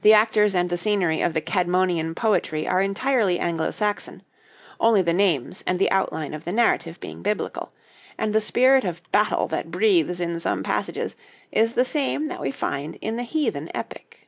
The 0.00 0.14
actors 0.14 0.54
and 0.54 0.70
the 0.70 0.78
scenery 0.78 1.20
of 1.20 1.34
the 1.34 1.42
Cædmonian 1.42 2.14
poetry 2.16 2.66
are 2.66 2.80
entirely 2.80 3.38
Anglo 3.38 3.70
Saxon, 3.70 4.22
only 4.80 5.02
the 5.02 5.12
names 5.12 5.62
and 5.66 5.78
the 5.78 5.90
outline 5.90 6.32
of 6.32 6.46
the 6.46 6.52
narrative 6.52 6.98
being 7.00 7.20
biblical; 7.22 7.70
and 8.16 8.34
the 8.34 8.40
spirit 8.40 8.82
of 8.84 9.02
battle 9.12 9.46
that 9.48 9.70
breathes 9.70 10.20
in 10.20 10.40
some 10.40 10.62
passages 10.62 11.16
is 11.52 11.74
the 11.74 11.84
same 11.84 12.28
that 12.28 12.40
we 12.40 12.50
find 12.50 12.94
in 13.02 13.16
the 13.16 13.24
heathen 13.24 13.70
epic. 13.74 14.26